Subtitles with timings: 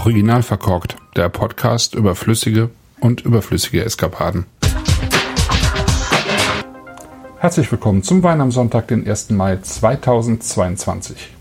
[0.00, 4.46] Original verkorkt, der Podcast über flüssige und überflüssige Eskapaden.
[7.38, 9.28] Herzlich willkommen zum Wein am Sonntag, den 1.
[9.28, 11.34] Mai 2022.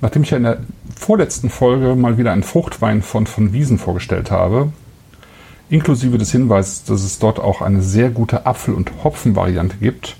[0.00, 0.58] Nachdem ich ja in der
[0.96, 4.72] vorletzten Folge mal wieder einen Fruchtwein von von Wiesen vorgestellt habe,
[5.70, 10.16] inklusive des Hinweises, dass es dort auch eine sehr gute Apfel- und Hopfenvariante gibt,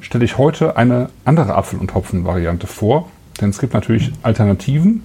[0.00, 3.08] stelle ich heute eine andere Apfel- und Hopfenvariante vor.
[3.40, 5.02] Denn es gibt natürlich Alternativen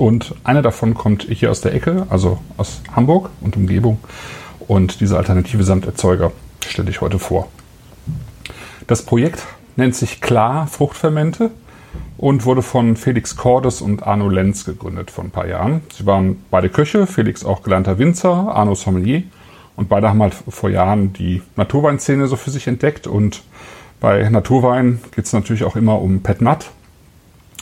[0.00, 3.98] und eine davon kommt hier aus der Ecke, also aus Hamburg und Umgebung.
[4.66, 6.32] Und diese alternative Samterzeuger
[6.66, 7.48] stelle ich heute vor.
[8.86, 11.50] Das Projekt nennt sich Klar Fruchtfermente
[12.16, 15.82] und wurde von Felix Cordes und Arno Lenz gegründet vor ein paar Jahren.
[15.92, 19.24] Sie waren beide Köche, Felix auch gelernter Winzer, Arno Sommelier.
[19.76, 23.06] Und beide haben halt vor Jahren die Naturweinszene so für sich entdeckt.
[23.06, 23.42] Und
[24.00, 26.70] bei Naturwein geht es natürlich auch immer um Pet Nat,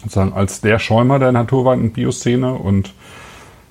[0.02, 2.94] sozusagen als der Schäumer der und Bioszene und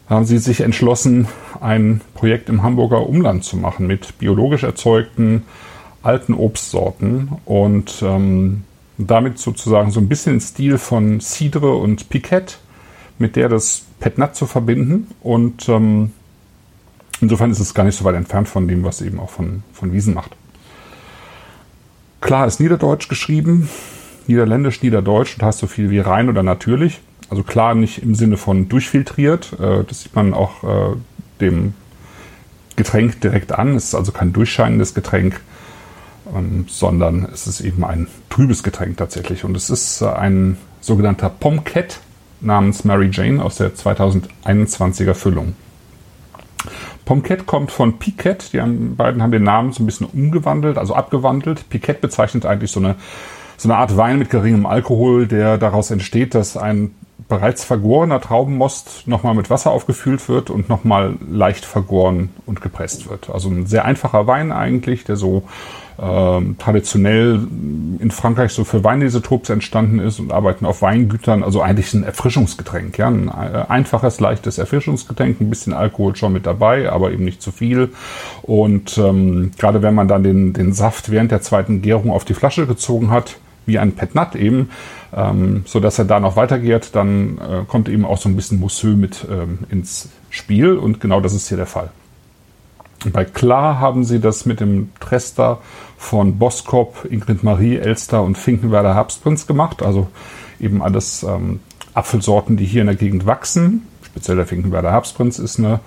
[0.09, 1.27] haben sie sich entschlossen,
[1.59, 5.43] ein Projekt im Hamburger Umland zu machen mit biologisch erzeugten
[6.03, 8.63] alten Obstsorten und ähm,
[8.97, 12.55] damit sozusagen so ein bisschen den Stil von Cidre und Piquette,
[13.19, 16.11] mit der das Petnat zu verbinden und ähm,
[17.19, 19.91] insofern ist es gar nicht so weit entfernt von dem, was eben auch von, von
[19.91, 20.35] Wiesen macht.
[22.21, 23.69] Klar ist Niederdeutsch geschrieben,
[24.27, 27.01] Niederländisch, Niederdeutsch und heißt so viel wie rein oder natürlich.
[27.29, 29.53] Also klar nicht im Sinne von durchfiltriert.
[29.59, 30.95] Äh, das sieht man auch äh,
[31.41, 31.73] dem
[32.75, 33.75] Getränk direkt an.
[33.75, 35.41] Es ist also kein durchscheinendes Getränk,
[36.33, 39.43] ähm, sondern es ist eben ein trübes Getränk tatsächlich.
[39.43, 41.99] Und es ist äh, ein sogenannter Pomcat
[42.39, 45.55] namens Mary Jane aus der 2021er Füllung.
[47.03, 48.47] Pomcat kommt von Piquette.
[48.51, 48.59] Die
[48.95, 51.69] beiden haben den Namen so ein bisschen umgewandelt, also abgewandelt.
[51.69, 52.95] Piquette bezeichnet eigentlich so eine
[53.57, 56.91] so eine Art Wein mit geringem Alkohol, der daraus entsteht, dass ein
[57.27, 63.29] bereits vergorener Traubenmost nochmal mit Wasser aufgefüllt wird und nochmal leicht vergoren und gepresst wird.
[63.29, 65.43] Also ein sehr einfacher Wein eigentlich, der so
[65.99, 67.35] ähm, traditionell
[67.99, 72.97] in Frankreich so für Weinisotopes entstanden ist und arbeiten auf Weingütern, also eigentlich ein Erfrischungsgetränk.
[72.97, 73.07] Ja?
[73.07, 77.51] Ein äh, einfaches, leichtes Erfrischungsgetränk, ein bisschen Alkohol schon mit dabei, aber eben nicht zu
[77.51, 77.89] viel.
[78.43, 82.35] Und ähm, gerade wenn man dann den, den Saft während der zweiten Gärung auf die
[82.35, 83.37] Flasche gezogen hat,
[83.67, 84.69] wie ein Petnat eben,
[85.15, 88.59] ähm, so dass er da noch weitergeht, dann äh, kommt eben auch so ein bisschen
[88.59, 91.91] Mousseux mit ähm, ins Spiel und genau das ist hier der Fall.
[93.13, 95.59] bei Klar haben sie das mit dem Trester
[95.97, 100.07] von Boskop, Ingrid Marie, Elster und Finkenwerder Herbstprinz gemacht, also
[100.59, 101.59] eben alles ähm,
[101.93, 103.85] Apfelsorten, die hier in der Gegend wachsen.
[104.03, 105.79] Speziell der Finkenwerder Herbstprinz ist eine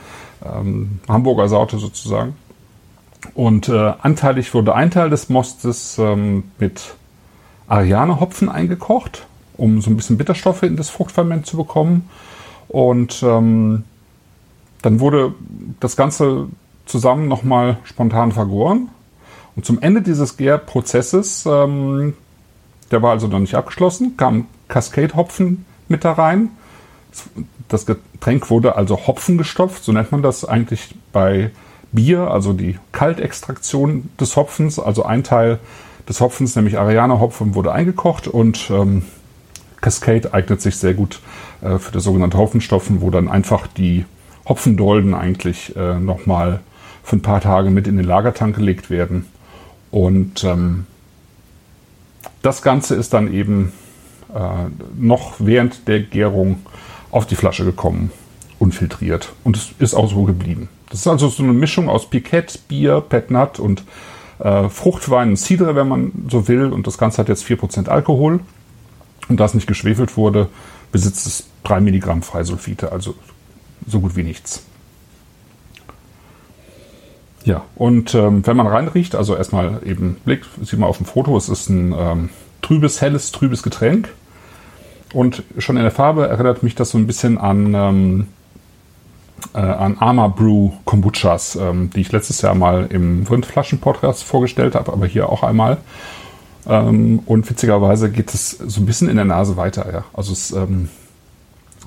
[0.45, 2.35] ähm, Hamburger Sorte sozusagen.
[3.35, 6.95] Und äh, anteilig wurde ein Teil des Mostes ähm, mit
[7.71, 9.27] Ariane-Hopfen eingekocht,
[9.57, 12.09] um so ein bisschen Bitterstoffe in das Fruchtferment zu bekommen.
[12.69, 13.85] Und ähm,
[14.83, 15.35] dann wurde
[15.79, 16.49] das Ganze
[16.87, 18.89] zusammen nochmal spontan vergoren.
[19.57, 22.15] Und zum Ende dieses Gärprozesses, ähm,
[22.91, 26.51] der war also noch nicht abgeschlossen, kam Cascade-Hopfen mit da rein.
[27.69, 31.51] Das Getränk wurde also Hopfen gestopft, so nennt man das eigentlich bei
[31.93, 35.59] Bier, also die Kaltextraktion des Hopfens, also ein Teil
[36.11, 39.03] des Hopfens, nämlich Ariane-Hopfen, wurde eingekocht und ähm,
[39.81, 41.21] Cascade eignet sich sehr gut
[41.63, 44.05] äh, für das sogenannte Hopfenstopfen, wo dann einfach die
[44.47, 46.61] Hopfendolden eigentlich äh, nochmal
[47.05, 49.27] für ein paar Tage mit in den Lagertank gelegt werden.
[49.93, 50.87] Und ähm,
[52.43, 53.73] das Ganze ist dann eben
[54.35, 54.69] äh,
[54.99, 56.59] noch während der Gärung
[57.13, 58.11] auf die Flasche gekommen,
[58.59, 59.33] unfiltriert.
[59.45, 60.69] Und es ist auch so geblieben.
[60.91, 63.85] Das ist also so eine Mischung aus Piquette, Bier, Petnat und
[64.41, 66.73] äh, Fruchtwein, Cidre, wenn man so will.
[66.73, 68.41] Und das Ganze hat jetzt 4% Alkohol.
[69.29, 70.49] Und da es nicht geschwefelt wurde,
[70.93, 73.15] besitzt es 3 Milligramm Freisulfite, also
[73.87, 74.65] so gut wie nichts.
[77.45, 81.37] Ja, und ähm, wenn man reinriecht, also erstmal eben blickt, sieht man auf dem Foto,
[81.37, 82.29] es ist ein ähm,
[82.61, 84.11] trübes, helles, trübes Getränk.
[85.13, 88.27] Und schon in der Farbe erinnert mich das so ein bisschen an ähm,
[89.55, 94.93] äh, an Arma Brew Kombuchas, ähm, die ich letztes Jahr mal im Rindflaschen-Podcast vorgestellt habe,
[94.93, 95.79] aber hier auch einmal.
[96.67, 99.93] Ähm, und witzigerweise geht es so ein bisschen in der Nase weiter.
[99.93, 100.05] Ja.
[100.13, 100.89] Also es ähm,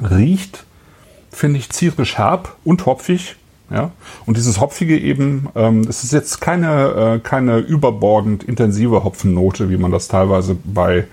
[0.02, 0.66] riecht,
[1.32, 3.36] finde ich, zierisch herb und hopfig.
[3.70, 3.92] Ja?
[4.26, 9.78] Und dieses Hopfige eben, ähm, es ist jetzt keine, äh, keine überbordend intensive Hopfennote, wie
[9.78, 11.06] man das teilweise bei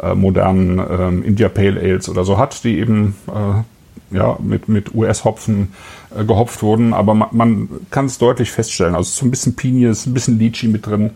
[0.00, 3.62] äh, modernen ähm, India Pale Ales oder so hat, die eben äh,
[4.10, 5.72] ja, mit, mit US-Hopfen
[6.16, 8.94] äh, gehopft wurden, aber man, man kann es deutlich feststellen.
[8.94, 11.10] Also so ein bisschen Pinie, ist ein bisschen Lychee mit drin,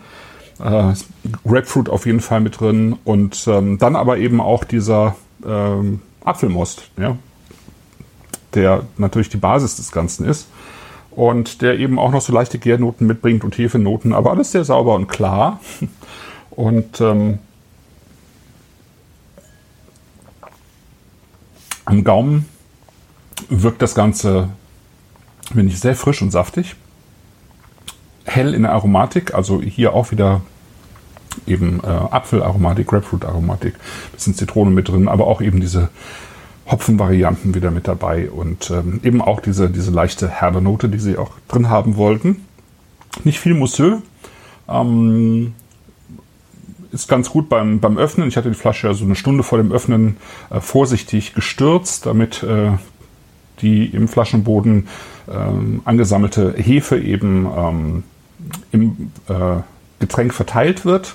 [0.62, 0.92] äh,
[1.46, 5.16] Grapefruit auf jeden Fall mit drin und ähm, dann aber eben auch dieser
[5.46, 7.16] ähm, Apfelmost, ja.
[8.54, 10.48] der natürlich die Basis des Ganzen ist
[11.10, 14.94] und der eben auch noch so leichte Gärnoten mitbringt und Hefenoten, aber alles sehr sauber
[14.94, 15.60] und klar.
[16.54, 17.38] Und ähm,
[21.86, 22.46] am Gaumen
[23.48, 24.48] wirkt das Ganze,
[25.52, 26.76] finde ich, sehr frisch und saftig.
[28.24, 30.42] Hell in der Aromatik, also hier auch wieder
[31.46, 33.74] eben äh, Apfelaromatik, Grapefruit-Aromatik,
[34.12, 35.88] bisschen Zitrone mit drin, aber auch eben diese
[36.66, 41.16] Hopfenvarianten wieder mit dabei und ähm, eben auch diese, diese leichte herbe Note, die sie
[41.16, 42.46] auch drin haben wollten.
[43.24, 44.00] Nicht viel Mousseux.
[44.68, 45.54] Ähm,
[46.92, 48.28] ist ganz gut beim, beim Öffnen.
[48.28, 50.16] Ich hatte die Flasche ja so eine Stunde vor dem Öffnen
[50.50, 52.72] äh, vorsichtig gestürzt, damit äh,
[53.60, 54.88] die im Flaschenboden
[55.30, 58.02] ähm, angesammelte Hefe eben ähm,
[58.72, 59.62] im äh,
[60.00, 61.14] Getränk verteilt wird.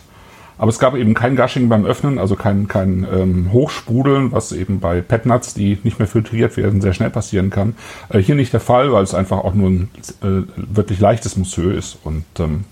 [0.59, 4.79] Aber es gab eben kein Gushing beim Öffnen, also kein, kein ähm, Hochsprudeln, was eben
[4.79, 7.75] bei Petnuts, die nicht mehr filtriert werden, sehr schnell passieren kann.
[8.09, 9.89] Äh, hier nicht der Fall, weil es einfach auch nur ein
[10.23, 11.99] äh, wirklich leichtes Monsieur ist.
[12.03, 12.63] Und ähm,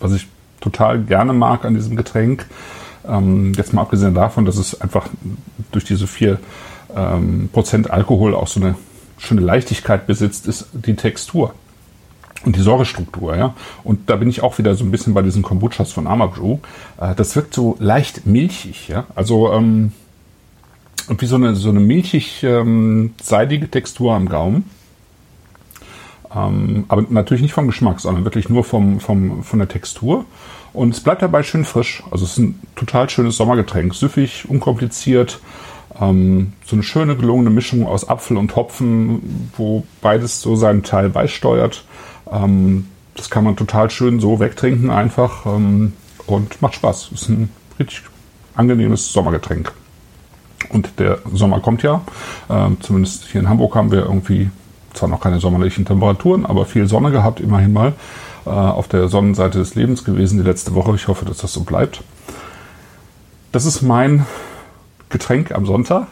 [0.00, 0.28] was ich
[0.60, 2.46] total gerne mag an diesem Getränk,
[3.08, 5.08] ähm, jetzt mal abgesehen davon, dass es einfach
[5.72, 6.38] durch diese vier
[6.96, 8.74] ähm, Prozent Alkohol auch so eine
[9.18, 11.54] schöne Leichtigkeit besitzt, ist die Textur
[12.44, 13.54] und die Säurestruktur, ja.
[13.84, 16.58] Und da bin ich auch wieder so ein bisschen bei diesen Kombuchas von Amabrew.
[17.00, 19.04] Äh, das wirkt so leicht milchig, ja.
[19.14, 19.92] Also ähm,
[21.08, 24.64] und wie so eine so eine milchig ähm, seidige Textur am Gaumen.
[26.34, 30.24] Ähm, aber natürlich nicht vom Geschmack, sondern wirklich nur vom, vom, von der Textur.
[30.72, 32.02] Und es bleibt dabei schön frisch.
[32.10, 33.94] Also es ist ein total schönes Sommergetränk.
[33.94, 35.40] Süffig, unkompliziert.
[36.00, 41.08] Ähm, so eine schöne gelungene Mischung aus Apfel und Hopfen, wo beides so seinen Teil
[41.08, 41.84] beisteuert.
[42.30, 45.92] Ähm, das kann man total schön so wegtrinken einfach ähm,
[46.26, 47.10] und macht Spaß.
[47.12, 48.02] Ist ein richtig
[48.54, 49.72] angenehmes Sommergetränk.
[50.70, 52.00] Und der Sommer kommt ja.
[52.48, 54.50] Ähm, zumindest hier in Hamburg haben wir irgendwie
[54.94, 57.94] zwar noch keine sommerlichen Temperaturen, aber viel Sonne gehabt, immerhin mal.
[58.44, 60.94] Äh, auf der Sonnenseite des Lebens gewesen die letzte Woche.
[60.94, 62.02] Ich hoffe, dass das so bleibt.
[63.52, 64.26] Das ist mein
[65.12, 66.08] Getränk am Sonntag.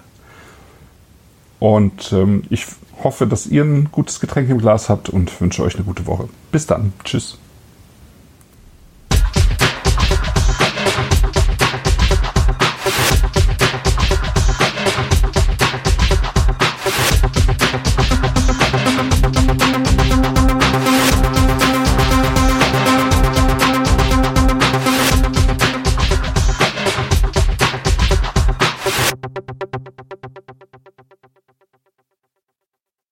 [1.59, 2.67] Und ähm, ich
[3.03, 6.29] hoffe, dass ihr ein gutes Getränk im Glas habt und wünsche euch eine gute Woche.
[6.53, 6.93] Bis dann.
[7.05, 7.39] Tschüss.